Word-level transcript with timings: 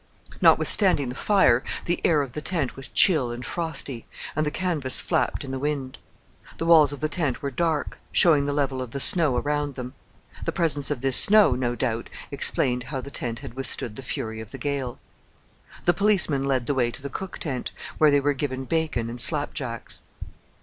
Notwithstanding 0.41 1.09
the 1.09 1.13
fire, 1.13 1.63
the 1.85 2.01
air 2.03 2.23
of 2.23 2.31
the 2.31 2.41
tent 2.41 2.75
was 2.75 2.87
chill 2.89 3.29
and 3.29 3.45
frosty, 3.45 4.07
and 4.35 4.43
the 4.47 4.49
canvas 4.49 4.99
flapped 4.99 5.43
in 5.43 5.51
the 5.51 5.59
wind. 5.59 5.99
The 6.57 6.65
walls 6.65 6.91
of 6.91 7.01
the 7.01 7.07
tent 7.07 7.43
were 7.43 7.51
dark, 7.51 7.99
showing 8.11 8.47
the 8.47 8.51
level 8.51 8.81
of 8.81 8.89
the 8.93 8.99
snow 8.99 9.37
around 9.37 9.75
them. 9.75 9.93
The 10.43 10.51
presence 10.51 10.89
of 10.89 11.01
this 11.01 11.17
snow, 11.17 11.51
no 11.51 11.75
doubt, 11.75 12.09
explained 12.31 12.85
how 12.85 12.99
the 12.99 13.11
tent 13.11 13.41
had 13.41 13.53
withstood 13.53 13.95
the 13.95 14.01
fury 14.01 14.39
of 14.41 14.49
the 14.49 14.57
gale. 14.57 14.97
The 15.83 15.93
policeman 15.93 16.45
led 16.45 16.65
the 16.65 16.73
way 16.73 16.89
to 16.89 17.01
the 17.03 17.07
cook 17.07 17.37
tent, 17.37 17.69
where 17.99 18.09
they 18.09 18.19
were 18.21 18.33
given 18.33 18.65
bacon 18.65 19.07
and 19.07 19.21
slap 19.21 19.53
jacks. 19.53 20.01